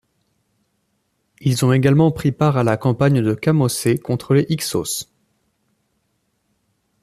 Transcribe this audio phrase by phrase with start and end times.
[1.41, 5.05] Ils ont également pris part à la campagne de Kamosé contre les Hyksôs.